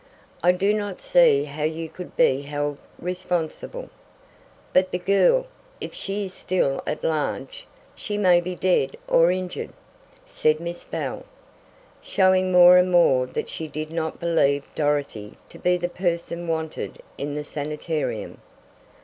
"I 0.41 0.51
do 0.51 0.73
not 0.73 0.99
see 0.99 1.43
how 1.43 1.61
you 1.61 1.87
could 1.87 2.17
be 2.17 2.41
held 2.41 2.79
responsible." 2.97 3.91
"But 4.73 4.89
the 4.89 4.97
girl 4.97 5.45
if 5.79 5.93
she 5.93 6.25
is 6.25 6.33
still 6.33 6.81
at 6.87 7.03
large, 7.03 7.67
she 7.93 8.17
may 8.17 8.41
be 8.41 8.55
dead 8.55 8.97
or 9.07 9.29
injured," 9.29 9.73
said 10.25 10.59
Miss 10.59 10.85
Bell, 10.85 11.23
showing 12.01 12.51
more 12.51 12.77
and 12.77 12.91
more 12.91 13.27
that 13.27 13.47
she 13.47 13.67
did 13.67 13.91
not 13.91 14.19
believe 14.19 14.73
Dorothy 14.73 15.37
to 15.49 15.59
be 15.59 15.77
the 15.77 15.87
person 15.87 16.47
wanted 16.47 17.03
in 17.19 17.35
the 17.35 17.43
sanitarium. 17.43 18.41